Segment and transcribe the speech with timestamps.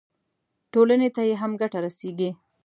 [0.73, 2.29] ټولنې ته یې هم ګټه رسېږي.